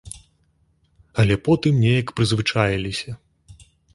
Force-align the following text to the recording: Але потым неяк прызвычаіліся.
Але 1.23 1.35
потым 1.49 1.77
неяк 1.85 2.07
прызвычаіліся. 2.19 3.11